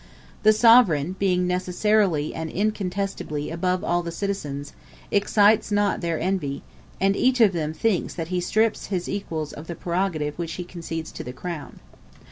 The 0.41 0.51
sovereign, 0.51 1.15
being 1.19 1.45
necessarily 1.45 2.33
and 2.33 2.49
incontestably 2.49 3.51
above 3.51 3.83
all 3.83 4.01
the 4.01 4.11
citizens, 4.11 4.73
excites 5.11 5.71
not 5.71 6.01
their 6.01 6.19
envy, 6.19 6.63
and 6.99 7.15
each 7.15 7.39
of 7.39 7.53
them 7.53 7.71
thinks 7.71 8.15
that 8.15 8.29
he 8.29 8.41
strips 8.41 8.87
his 8.87 9.07
equals 9.07 9.53
of 9.53 9.67
the 9.67 9.75
prerogative 9.75 10.39
which 10.39 10.53
he 10.53 10.63
concedes 10.63 11.11
to 11.11 11.23
the 11.23 11.33
crown. 11.33 11.79